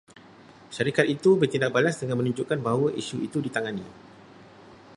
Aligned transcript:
Syarikat 0.75 1.05
itu 1.15 1.31
bertindak 1.41 1.69
balas 1.75 1.95
dengan 2.01 2.15
menunjukkan 2.19 2.57
bahawa 2.65 2.87
isu 3.01 3.15
itu 3.27 3.37
ditangani 3.45 3.85